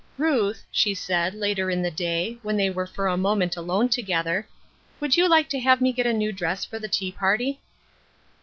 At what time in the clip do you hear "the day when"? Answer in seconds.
1.83-2.57